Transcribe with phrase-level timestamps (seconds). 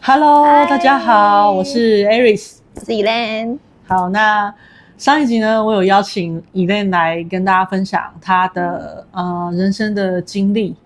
[0.00, 3.58] Hello，大家好，我是 Aris，我是 Elaine。
[3.86, 4.54] 好，那
[4.96, 10.76] 上一集呢，我有邀请 Elaine 来跟大家分享她的呃人生的经历，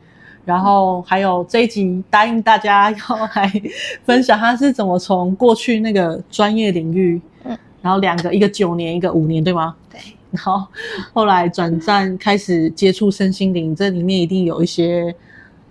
[0.44, 2.98] 然后还有这一集答应大家要
[3.34, 3.52] 来
[4.04, 9.76] 分享她是怎么从过去那个专业领域，嗯，然后两个，一个九年，一个五年，对吗？
[9.90, 10.00] 对。
[10.30, 10.64] 然后
[11.12, 15.14] 后来转战开始接触身心灵，这里面一定有一些。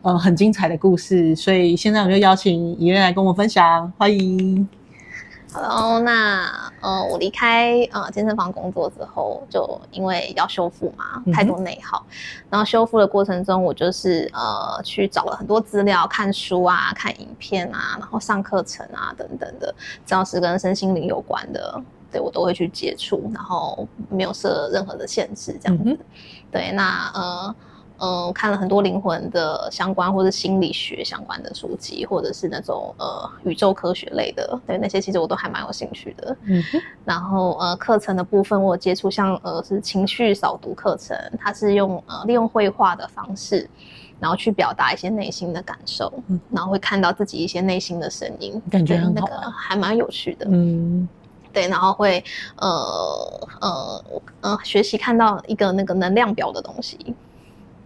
[0.01, 4.65] 呃，很精彩的故事，所以现在我就邀请 Elaine 来跟我分享，欢迎。
[5.51, 12.15] Hello，那呃，我离开呃健身房工作之后，就因为要修复嘛，太多内耗，嗯、
[12.51, 25.83] 然后修复的过程中，我就是呃去找了很多资料，看书啊，看影片啊，然后上课程啊等等的，只要是跟身心灵有关的，对我都会去接触，然后没有设任何的限制，这样子。
[25.89, 25.97] 嗯、
[26.49, 27.53] 对，那呃。
[28.01, 36.35] 嗯，看了很多灵魂的相关或者心理学相关的书籍，或者是那种呃宇宙科学类的，对那些其实我都还蛮有兴趣的。
[36.43, 43.69] 嗯哼，然后呃课程的部分我接触，像呃是情绪扫读课程，它是用呃利用绘画的方式，
[44.19, 50.45] 然后去表达一些内心的感受，嗯，然后会看到自己一些内心的声音，感觉，那个还蛮有趣的。
[50.49, 51.07] 嗯，
[51.51, 52.23] 对，然后会
[52.55, 54.03] 呃呃
[54.41, 57.13] 呃学习看到一个那个能量表的东西。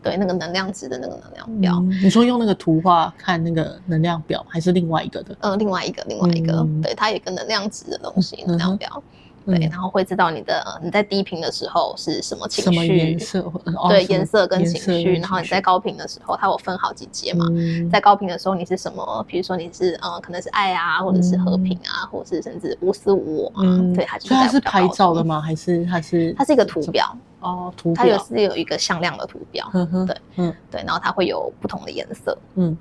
[0.03, 1.75] 对，那个能量值的那个能量表。
[1.77, 5.35] 嗯，你说用那个图画看那个能量表，还是另外一个的？
[5.39, 9.03] 嗯，另外一个，另外一个，嗯、对，它有一个能量值的东西，嗯、能量表。
[9.45, 13.53] 对，然后会知道你的你在低频的时候是什么情绪，什么颜色？
[13.89, 15.13] 对，颜色跟情绪。
[15.15, 17.45] 然后你在高频的时候，它有分好几阶嘛。
[17.91, 19.25] 在高频的时候，你是什么？
[19.27, 23.63] 比如说你是呃，可能是爱啊，或者是和平啊，或者是甚至无私无我啊。
[23.95, 24.33] 对，它就是。
[24.33, 25.41] 它是拍照的吗？
[25.41, 26.33] 还是它是？
[26.33, 29.69] 它是一个图表哦，图它有是有一个向量的图表。
[29.73, 32.77] 对，嗯，对，然后它会有不同的颜色，嗯，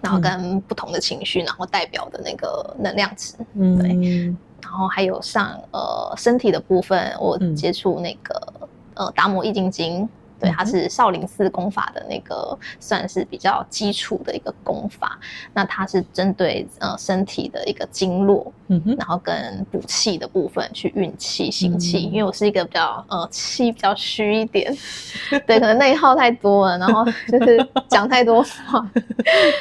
[0.00, 4.34] 然后跟不同的情绪，然后代表的那个能量值，嗯，对。
[4.66, 8.52] 然后还有上呃身体的部分，我接触那个、
[8.94, 10.08] 嗯、呃达摩易筋经。
[10.38, 15.18] 对，它是少林寺功法的那个，算是比较基础的一个功法。
[15.54, 22.02] 那它是针对呃身体的一个经络，嗯哼，然后跟补气的部分去运气、行气。
[22.02, 24.76] 因为我是一个比较呃气比较虚一点，
[25.46, 28.86] 对，可能内耗太多了，然后就是讲太多话，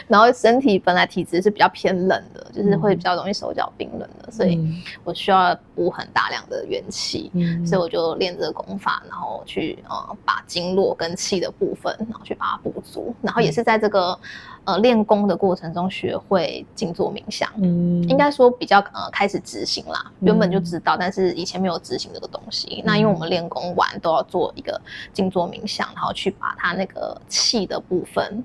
[0.08, 4.60] 然后身体本来体质是比较偏冷的，就是会比较容易手脚冰冷的，所以
[5.06, 14.18] 我需要补很大量的元气，嗯，所以我就练这个功法，然后去呃把经经络跟气的部分，然后去把它补足，然后也是在这个
[14.66, 17.50] 呃练功的过程中学会静坐冥想。
[17.58, 22.82] 嗯，应该说比较呃开始执行啦，原本就知道，但是以前没有执行这个东西。
[22.82, 24.80] 嗯、那因为我们练功完都要做一个
[25.14, 28.44] 静坐冥想，然后去把它那个气的部分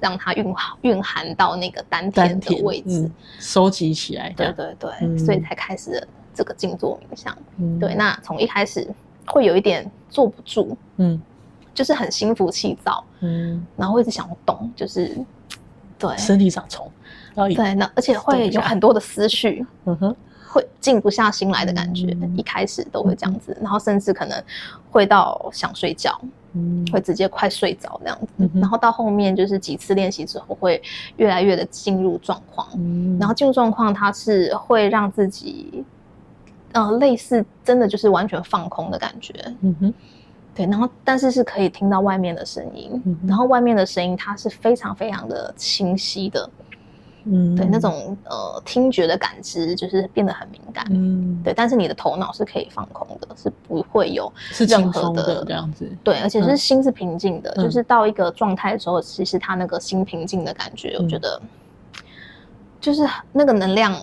[0.00, 4.30] 让它蕴蕴含到那个丹田的位置，嗯、收集起来。
[4.36, 7.36] 对对对，嗯、所以才开始这个静坐冥想。
[7.58, 8.88] 嗯、对，那从一开始。
[9.30, 11.20] 会有一点坐不住，嗯，
[11.78, 15.16] 就是很心浮气躁，嗯，然后会一直想要动，就是
[15.96, 16.12] 对。
[16.16, 16.90] 身体长虫，
[17.54, 20.16] 对，那而且会有很多的思绪，嗯哼，
[20.48, 24.42] 会静不下心来的感觉，一开始都会这样子，然后甚至可能
[24.90, 26.20] 会到想睡觉，
[26.54, 30.82] 嗯，会直接快睡着那样子，然后到后面就是几次练习之后，会
[31.16, 35.84] 越来越的进入状况，嗯，然后进入状况，它是会让自己。
[36.72, 39.94] 呃，类似真的就是完全放空的感觉，嗯哼，
[40.58, 46.50] 对，然后但是是可以听到外面的声音，嗯、然后外面的声音它是非常非常的清晰的，
[47.26, 54.32] 嗯，对，那种呃听觉的感知就是变得很敏感，嗯，对，但是你的头脑是可以放空的，是不会有
[54.68, 61.40] 任何的，的这样子，对，而且是心是平静的，嗯、就是到一个状态的时候，其实他那个心平静的感觉，嗯、我觉得
[62.80, 63.94] 就是那个能量。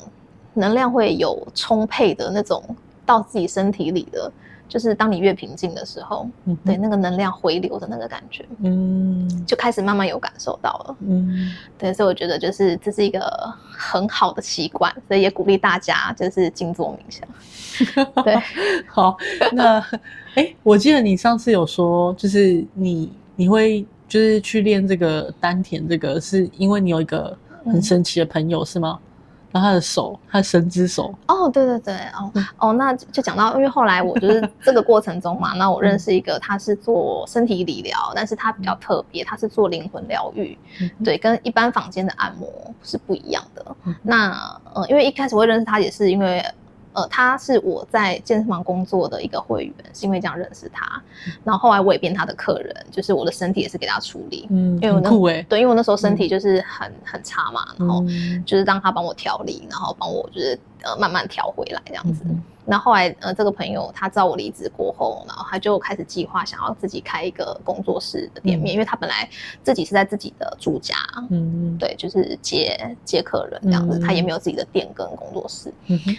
[0.57, 2.63] 能量会有充沛的那种
[3.05, 4.31] 到自己身体里的，
[4.67, 13.21] 就是当你越平静的时候，嗯、对那个能量回流的那个感觉，嗯，就开始慢慢有感受到了，嗯，对，所以我觉得就是这是一个
[13.69, 17.27] 很好的习惯，所以也鼓励大家就是静坐冥想。
[18.23, 18.35] 对，
[18.87, 19.17] 好，
[19.51, 19.79] 那
[20.35, 28.99] 哎、欸，我记得你上次有说，就是你你会就是去练这个丹田，这个是因为你有一个很神奇的朋友、嗯、是吗？
[29.55, 31.15] 然后他的手，他的神之手。
[31.27, 42.49] 哦，对对对，哦、嗯、哦，那就讲到，因为后来我就是这个过程中嘛， 那我认识一个，他是做身体理疗，但是他比较特别，他是做灵魂疗愈，嗯、对，跟一般坊间的按摩
[42.83, 43.65] 是不一样的。
[43.85, 46.43] 嗯、那呃，因为一开始会认识他，也是因为
[46.95, 51.01] 呃，他是我在健身房工作的一个会员，是因为这样认识他。
[51.43, 54.47] 然后后来我也变他的客人，就是我的身体也是给他处理。
[54.49, 55.09] 嗯，因为我那
[55.49, 58.03] 对，因为我那时候身体就是很、嗯、很差嘛，然后
[58.45, 62.23] 就是让他帮我调理，然后帮我就是呃慢慢调回来这样子。
[62.25, 69.29] 嗯然后后来，呃，这个朋友他知道我离职过后，然后他就开始计划想要自己开一个工作室的店面，嗯、因为他本来
[69.61, 70.95] 自己是在自己的住家，
[71.29, 75.71] 嗯对，就是接接客人这样子，嗯、他也没有自己的店跟工作室，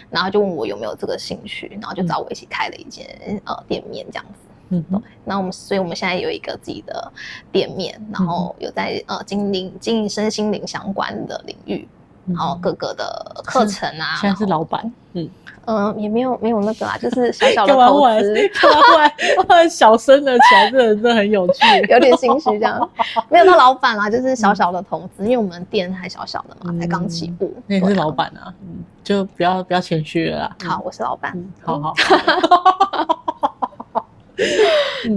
[0.09, 7.13] 然后就问我有没有这个兴趣，然后就找我一起开了一间、嗯、呃店面这样子，嗯对，那我们，所以我们现在有一个自己的
[7.51, 11.89] 店面，然后有在呃经营经营身心灵相关的领域。
[12.29, 15.29] 然后各个的课程啊，现在是老板，嗯
[15.67, 18.49] 嗯，也没有没有那个啊，就是小小的 投资。
[18.55, 18.67] 突
[18.99, 22.89] 然突然小声了起来，这真的很有趣， 有点心虚这样。
[23.29, 27.53] 没有到老板啦，就是小小的投资，因为我们店还小小的嘛，才刚起步。
[27.67, 30.57] 那你是老板啊，嗯，就不要不要谦虚了啦。
[30.65, 31.95] 好，我是老板，好好。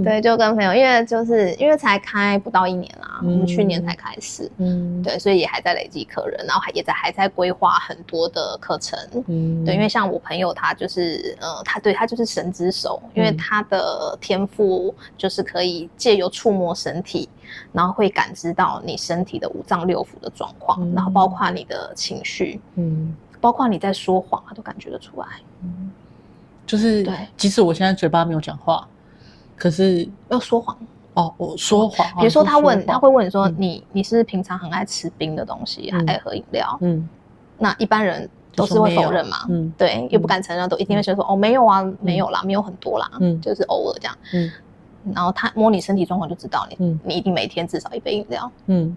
[0.02, 2.90] 对，就跟朋友，因为就是因为才开不到一年
[3.22, 17.28] 我们去年才开始，嗯，对，所以也还在累积客人，然后还也在还在规划很多的课程，嗯，对，因为像我朋友他就是，呃，他对他就是神之手，因为他的天赋就是可以借由触摸身体，
[17.72, 25.26] 然后会感知到你身体的五脏六腑的状况，嗯、然后包括你的情绪，嗯，包括你在说谎，他都感觉得出来，
[25.62, 25.90] 嗯，
[26.66, 28.86] 就是对，即使我现在嘴巴没有讲话。
[29.56, 30.74] 可是要说谎
[31.20, 32.06] 哦，我说谎。
[32.18, 37.08] 比如说，他问，他会问你说：“你你是平常很爱吃冰的东西，还爱喝饮料？”嗯，
[37.58, 39.38] 那一般人都是会否认嘛？
[39.48, 44.50] 嗯，对，又不敢承认，都一定会说：“哦，没有啊，没有啦，没有很多啦，嗯，就是偶尔这样。”嗯，
[45.14, 48.50] 然后他摸你身体状况就知道你，嗯，你一定每天至少一杯饮料。
[48.66, 48.96] 嗯，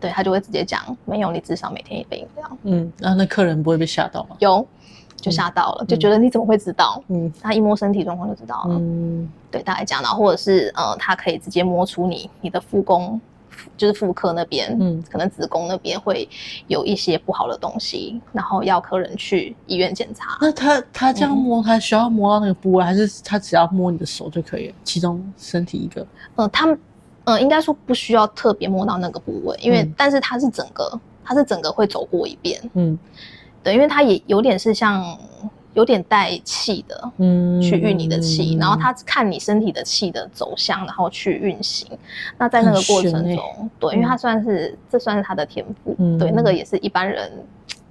[0.00, 4.36] 对，他就会直接讲：“没有，你至少每天一杯饮料。”嗯，然后那客人不会被吓到吗？
[4.38, 4.66] 有。
[5.20, 7.02] 就吓到了，嗯、就觉得你怎么会知道？
[7.08, 8.76] 嗯，他一摸身体状况就知道了。
[8.78, 13.20] 嗯，对，大概讲，然后或者是呃，他可以直接摸出你你的腹宫，
[13.76, 16.28] 就是妇科那边，嗯，可能子宫那边会
[16.68, 20.38] 有一些不好的东西，然后要客人去医院检查。
[20.40, 24.74] 那他他这样摸，他需要摸到那个部位，嗯、还是他只要摸你的手就可以了？
[24.84, 26.06] 其中身体一个？
[26.36, 26.78] 呃，他
[27.24, 32.96] 呃，应该说不需要特别摸到那个部位，因为、嗯、但是他是整个，他是整个会走过一遍，嗯。
[33.68, 35.04] 对，因为它也有点是像
[35.74, 41.86] 有点带气的，嗯，去运你的气，嗯、然后他看你身体的气的走向，然后去运行。
[42.38, 47.30] 那在那个过程中，欸、对，因为他算是、嗯、这算是他的天赋，嗯、对，那个也是一般人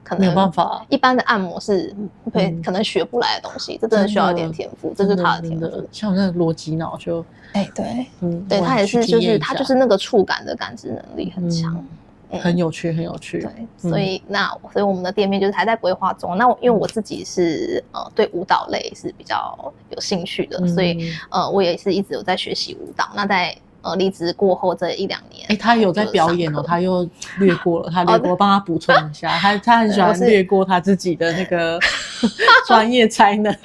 [0.03, 1.95] 可能没有办法，一般的按摩是
[2.33, 5.87] 对、嗯、可能学不来的东西，这真的需要一点天赋，这是他的天赋。
[5.91, 7.23] 像那个逻辑脑就，
[7.53, 11.71] 哎、欸，对，嗯，对他也是，就是他就是那个触感的感知能力很强。
[11.75, 11.87] 嗯
[12.29, 13.39] 很有趣，很有趣。
[13.39, 13.51] 对，
[13.89, 16.37] 所以那所以我们的店面就是还在规划中。
[16.37, 19.57] 那我因为我自己是呃对舞蹈类是比较
[19.89, 23.09] 有兴趣的，所以呃我也是一直有在学习舞蹈。
[23.15, 27.07] 那在呃离职过后这一两年，哎，他有在表演哦，他又
[27.39, 29.29] 略过了， 他略过，帮他补充一下。
[29.39, 31.79] 他他很喜欢略过他自己的那个
[32.67, 33.55] 专业才能。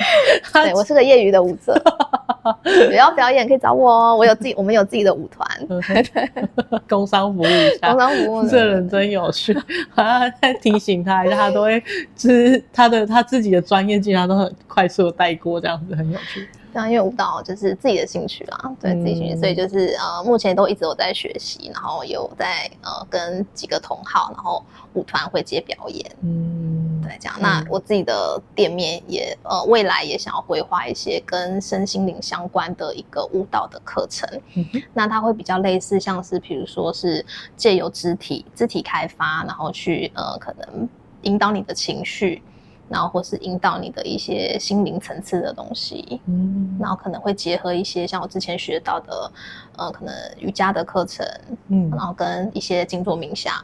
[0.53, 1.75] 对，我是个业余的舞者。
[2.91, 6.31] 也要表演可以找我哦，我有自己，我们有自己的舞团，对对，
[6.89, 9.55] 工商服务一下，工商服务，这人真有趣，
[9.91, 11.83] 好像在提醒他一下，他都会，
[12.17, 16.49] 就是他的他自己的专业技能都很快速的带过，这样子很有趣。
[16.73, 24.65] 对，因为舞蹈就是自己的兴趣啦，对自己兴趣，所以就是呃，目前都一直有在学习，然后有在呃跟几个同好，然后
[24.95, 27.37] 舞团会接表演，嗯，对，这样。
[27.41, 34.65] 那我自己的店面也呃，未来也想要规划一些跟身心灵相关的一个舞蹈的课程，嗯，
[34.95, 37.25] 那它会比较类似，像是比如说是
[37.57, 40.89] 借由肢体肢体开发，然后去呃可能
[41.23, 42.43] 引导你的情绪。
[42.89, 49.33] 然后或是引导你的一些心灵层次的东西，嗯，然后可能会结合一些像我之前学到的，
[49.77, 51.27] 呃，可能瑜伽的课程，
[51.69, 53.55] 嗯，然后跟一些静坐冥想，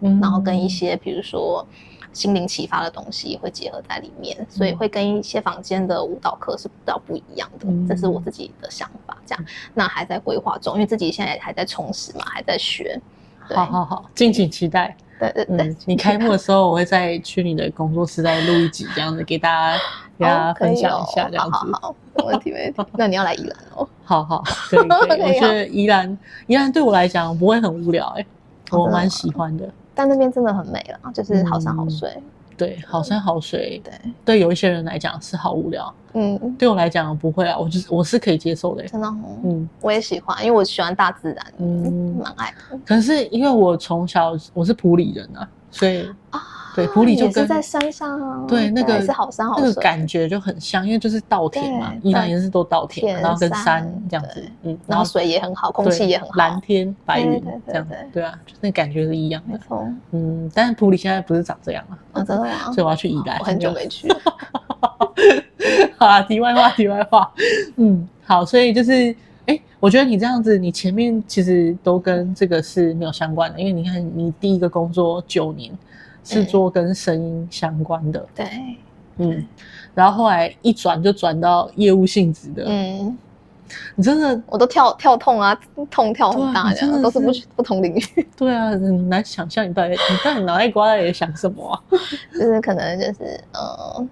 [0.00, 1.66] 嗯，然后跟一些比如说
[2.12, 13.00] 心灵启发的东西会结合在里面，嗯，所以会跟一些房间的舞蹈课是比较不一样的，嗯，这是我自己的想法，这样，那还在规划中，因为自己现在还在充实嘛，还在学，
[13.48, 14.94] 对，好好好，敬请期待。
[15.18, 19.78] 对对对、嗯，你开幕的时候，我会再去你的工作室再录一集，这样子给大家
[20.18, 21.52] 给大家分享一下，这样子。
[21.52, 22.92] 好，好，好，没问题，没问题。
[22.98, 23.88] 那你要来宜兰哦？
[24.04, 25.22] 好好，可以 可以。
[25.22, 28.26] 我觉得宜兰，宜兰对我来讲不会很无聊，哎，
[28.72, 29.68] 我蛮喜欢的。
[29.94, 32.10] 但那边真的很美了，就是好山好水。
[32.56, 33.92] 对，好山好水，对。
[34.24, 39.06] 对，有一些人来讲是好无聊，嗯，对我来讲不会啊，我就是我是可以接受的，真的，
[39.44, 42.78] 嗯，我也喜欢，因为我喜欢大自然，嗯，蛮爱的。
[42.84, 46.40] 可是因为我从小我是埔里人啊，所以啊，
[46.76, 59.58] 对，普里就跟在山上，对那个是好山好水那个感觉就很像，因为就是稻田嘛，宜兰也是都稻田，然后跟山这样子，嗯，然后水也很好，空气也很好，蓝天白云这样子，对啊，就那感觉是一样的，
[60.12, 62.70] 嗯，但是普里现在不是长这样了，啊，真的吗？
[62.72, 64.08] 所以我要去宜兰，我很久没去。
[65.98, 67.28] 好啊，题外话，题外话，
[67.76, 69.14] 嗯，好，所以就是。
[69.46, 75.70] 哎，我觉得你这样子，你前面其实都跟这个是没有相关的，因为你看你第一个工作九年
[76.24, 78.46] 是做跟声音相关的，对，
[79.18, 79.46] 嗯，
[79.94, 83.18] 然后后来一转就转到业务性质的，嗯，
[83.94, 85.54] 你真的我都跳跳痛啊，
[85.90, 91.76] 痛跳很大，这样都是不不同领域，对啊，很难想象你到底你到底脑袋瓜在想什么啊？
[92.32, 94.08] 就是可能就是呃。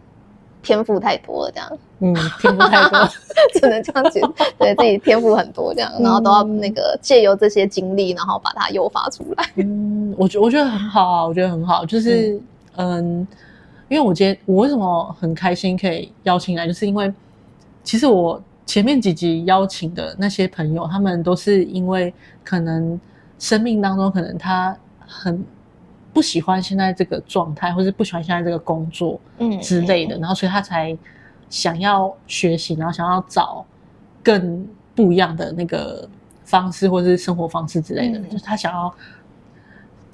[0.62, 3.09] 天赋太多了，这样，嗯，天赋太多，
[3.52, 9.45] 只能这样觉得，对自己天赋很多，这样，然后都要那个借由这些经历，然后把它诱发出来。
[9.57, 12.40] 嗯，我觉我觉得很好啊，我觉得很好，就是
[12.76, 13.28] 嗯，嗯，
[13.88, 17.12] 因为我今天我为什么很开心可以邀请来，就是因为
[17.83, 22.14] 其实我前面几集邀请的那些朋友，他们都是因为
[22.45, 23.00] 可能
[23.38, 24.76] 生命当中可能他
[25.07, 25.45] 很。
[26.12, 30.97] 不喜欢现在这个状态，或是不喜欢现在这个工作，嗯之类的，嗯、然后所以他才
[31.49, 33.64] 想要学习，然后想要找
[34.23, 36.07] 更不一样的那个
[36.45, 38.95] 方式，或是生活方式之类的，嗯、就是他想要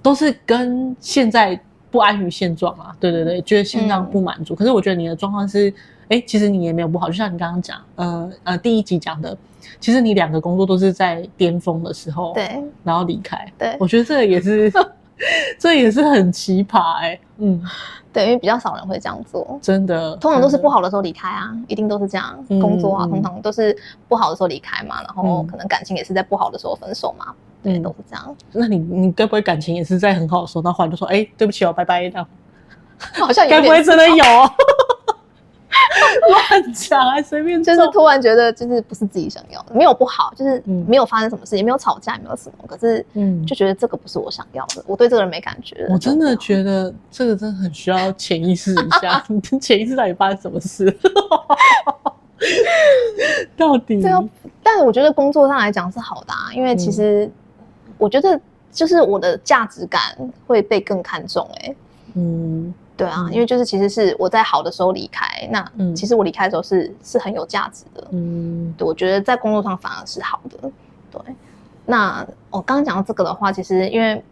[0.01, 4.55] 都是跟现在不安于现状啊，对对对，觉得现状不满足。
[4.55, 5.73] 嗯、可是我觉得你的状况是，
[6.09, 9.37] 哎，其实你也没有不好，就像你刚刚讲，呃呃，第一集讲的，
[9.81, 14.73] 其实你两个工作都是在巅峰的时候，对，然后离开，对，我觉得这个也是。
[15.59, 17.63] 这也是很奇葩哎、欸，嗯，
[18.13, 23.77] 对，因为比较少人会这样做，真的，通常都是不好的时候离开啊，一定都是这样，嗯、工作啊，通常都是
[24.09, 28.37] 不好的时候离开嘛，然后可能感情也是在不好的时候分手嘛，嗯、对，都是这样。
[28.53, 32.27] 那你你该不会感情也是在很好的时候，那后来就说，哎，对不起哦，拜拜这样，
[33.15, 34.17] 好像该不会真的有？
[36.61, 45.87] 乱讲还随便，就是突然觉得就是不是自己想要的，没有不好，就是没有发生什么事，也没有吵架，也没有什么，可是嗯，就觉得这个不是我想要的，我对这个人没感觉。
[45.89, 50.85] 我真的觉得这个真的很需要潜意识一下，你 潜意识到底发生什么事？
[53.57, 54.23] 到底对啊，
[54.63, 57.31] 但我觉得工作上来讲是好的啊，因为其实
[57.97, 60.01] 我觉得就是我的价值感
[60.47, 61.75] 会被更看重哎，
[62.15, 62.73] 嗯。
[62.99, 68.07] 对啊，因为就是其实是我在好的时候离开，那其实我离开的时候是是很有价值的。
[68.11, 70.71] 嗯，对，我觉得在工作上反而是好的。
[71.11, 71.21] 对，
[71.87, 74.23] 那我刚刚讲到这个的话，其实因为。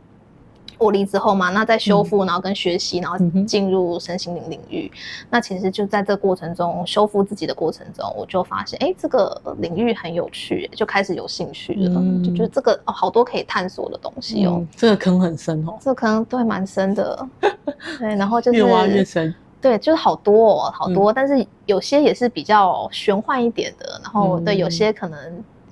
[0.78, 3.16] 我离职后嘛，那在修复，然后跟学习，然后
[3.46, 4.90] 进入身心灵领域。
[5.30, 14.64] 那其实就在这过程中修复自己的过程中，我就发现，哎，这个领域很有趣，就开始有兴趣了，就觉得这个哦，好多可以探索的东西哦。
[14.76, 17.28] 这个坑很深哦，这个坑对蛮深的，
[17.98, 25.18] 对，然后就是越挖越深，对，就是好多哦，好多，但是有些也是比较玄幻一点的，然后对，有些可能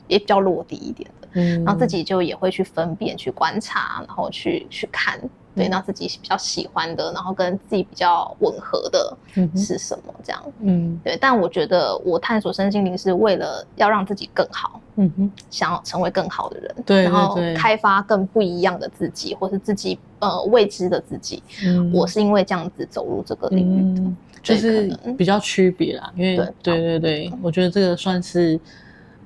[0.09, 1.24] 也比较落地一点的。
[1.35, 5.21] 嗯，然后自己就也会去分辨、去观察，然后去去看，
[5.55, 9.17] 对，那自己比较喜欢的，然后跟自己比较吻合的
[9.57, 10.15] 是什么？
[10.23, 11.17] 这样，嗯，对。
[11.21, 21.43] 但我觉得我探索身心灵是为了要让自己更好，嗯哼，想要成为更好的人，对，然后开发更不一样的自己，或是自己呃未知的自己。
[21.65, 24.13] 嗯，我是因为这样子走入这个领域的，
[24.43, 26.13] 就是比较区别啦。
[26.17, 28.59] 因为对对对，我觉得这个算是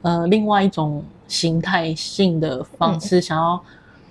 [0.02, 1.04] 呃另外一种。
[1.28, 3.62] 形态性的方式，想要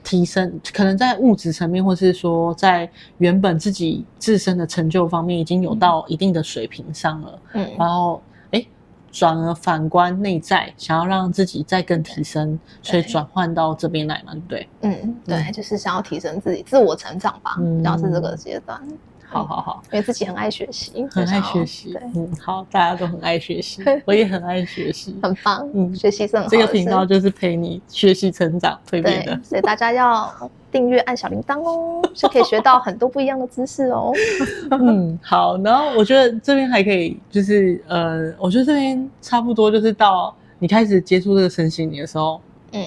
[0.04, 7.40] 提升，嗯、可能在物质层面，或是说在原本自己自身的成就方面，已经有到一定的水平上了。
[7.54, 8.22] 嗯，然后
[8.52, 8.66] 哎，
[9.12, 14.70] 转而反观内在，想要让自己再更提升，所以转换到这边来嘛，对不对？
[14.82, 18.82] 嗯，对，就是想要提升自己，自我成长吧，然后是这个阶段。
[19.30, 21.92] 好好好，因为自己很爱学习，很爱学习。
[21.92, 25.70] 对，嗯，好，大家都很爱学习， 我也很爱学习，很棒。
[25.74, 26.50] 嗯，学习是很好。
[26.50, 30.34] 这个频道就是陪你学习成长蜕变的，所以大家要
[30.72, 34.14] 订阅按小铃铛哦， 是可以学到很多不一样的知识哦。
[34.72, 42.40] 嗯，好，然后我觉得这边还可以，就是呃，我觉得这边差不多就是到你开始接触这个身心灵的时候，
[42.72, 42.82] 嗯，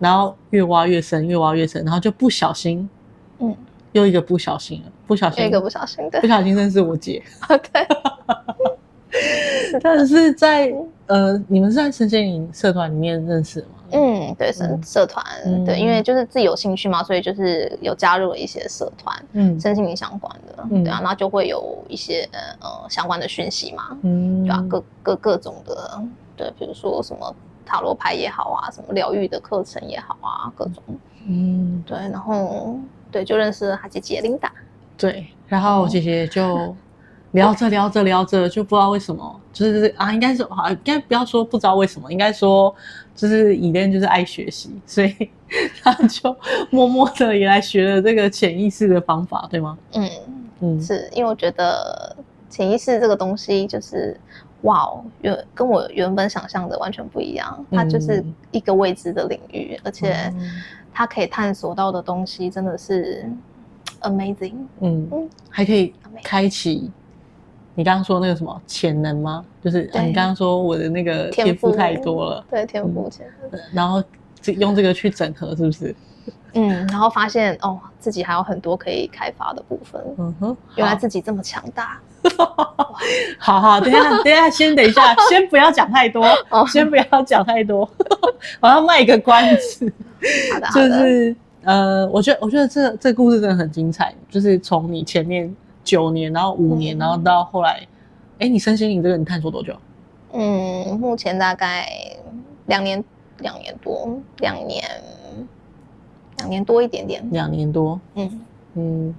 [0.00, 2.88] 然后越挖越深，越挖越深，然后就不小心，嗯。
[3.92, 7.22] 又一个不小心了，不小心，一个不小心的，不小心认识我姐。
[7.48, 7.70] OK，
[9.82, 10.72] 但是在
[11.06, 13.68] 呃，你们是在身心灵社团里面认识吗？
[13.92, 15.24] 嗯，对，社社团，
[15.64, 26.02] 对，因为就是自己有兴趣嘛，所以就是有加入了一些社团，嗯，身心灵相关的，对啊，那就会有一些呃相关的讯息嘛，嗯，对啊，各各各种的，
[26.36, 27.32] 对，比如说什么
[27.64, 30.82] 塔罗牌也好啊，什么疗愈的课程也好啊，各种，
[31.28, 32.76] 嗯，对，然后。
[33.16, 34.52] 对，就认识了他姐姐琳达。
[34.98, 36.76] 对，然后姐姐就
[37.32, 42.74] 聊着聊着聊着，就不知道为什么，就是啊，应该是好，应该不要说不知道为什么，应该说
[43.14, 45.14] 就是以莲就是爱学习，所以
[45.82, 46.36] 他就
[46.68, 49.78] 默默的也来学了这个潜意识的方法，对吗？
[49.94, 50.10] 嗯
[50.60, 52.14] 嗯，是因为我觉得
[52.50, 54.14] 潜意识这个东西就是。
[54.62, 57.64] 哇哦，原跟我原本想象的完全不一样。
[57.70, 60.32] 它就是一个未知的领域，嗯、而且
[60.96, 63.30] 它可以探索到的东西真的是
[64.00, 64.54] amazing。
[64.80, 65.92] 嗯，嗯还可以
[66.24, 66.90] 开启
[67.74, 69.44] 你刚刚说那个什么潜能吗？
[69.62, 73.60] 就是你刚刚说我的那个天赋太多了，对，天赋潜能。
[73.74, 74.02] 然后
[74.56, 75.94] 用这个去整合，是不是？
[76.54, 80.02] 嗯，然后发现哦，自己还有很多可以开发的部分。
[80.16, 82.00] 嗯哼，原来自己这么强大。
[83.38, 86.24] 好好，等一下，等一下，先等一下， 先不要讲太多，
[86.68, 87.88] 先不要讲太多，
[88.60, 89.92] 我要卖一个关子。
[90.52, 95.54] 好的，就是呃，我觉得，我觉得这这故事真的很精彩，就是从你前面
[95.84, 97.86] 九年，然后五年，然后到后来，
[98.38, 99.74] 哎，你身心灵这个你探索多久？
[100.32, 101.88] 嗯，目前大概
[102.66, 103.02] 两年，
[103.38, 104.84] 两年多，两年。
[106.38, 108.40] 两年多一点点，两年多，嗯
[108.74, 109.14] 嗯，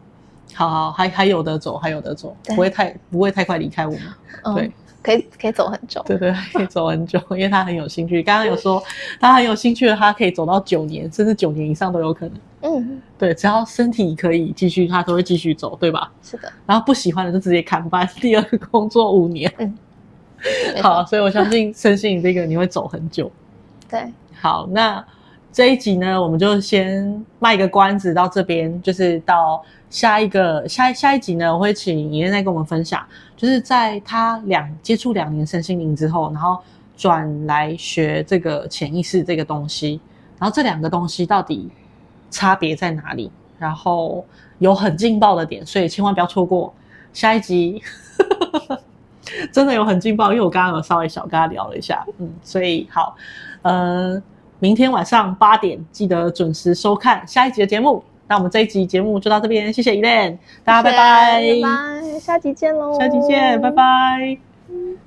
[0.53, 4.01] 好好，还还有的走，还有的走，不会太不会太快离开我们，
[4.43, 4.71] 嗯、对，
[5.03, 8.23] 可以可以走很久，对 对，可以走很久，因为他很有兴趣。
[8.23, 8.81] 刚刚有说
[9.19, 12.39] 他很有兴趣的，他可以走到九年，甚至九年以上都有可能。
[12.61, 16.11] 嗯，对，只要身体可以继续，他都会继续走，对吧？
[16.23, 16.51] 是的。
[16.65, 19.53] 然后不喜欢的就直接砍班，第二个工作五年。
[19.59, 19.77] 嗯，
[20.81, 23.31] 好，所以我相信深信这个你会走很久。
[23.89, 24.11] 对，
[24.41, 25.05] 好，那。
[25.57, 29.59] 这一集呢，我们就先卖个关子到这边，就是到
[29.89, 33.03] 下一个下下一集呢，我会请爷爷再跟我们分享，
[33.35, 36.59] 就是在他两接触两年身心灵之后，然后
[36.95, 39.99] 转来学这个潜意识这个东西，
[40.37, 41.67] 然后这两个东西到底
[42.29, 43.31] 差别在哪里？
[43.57, 44.23] 然后
[44.59, 46.71] 有很劲爆的点，所以千万不要错过
[47.13, 47.81] 下一集，
[49.51, 53.15] 真的有很劲爆，因为我刚刚有稍微小跟他聊了一下，嗯，所以好，
[53.63, 54.21] 呃。
[54.59, 58.03] 明天晚上八点，记得准时收看下一集的节目。
[58.27, 64.37] 那我们这一集节目就到这边，谢谢以莲，大家拜拜，拜拜，下集见喽，下集见，拜拜。
[64.69, 64.97] 嗯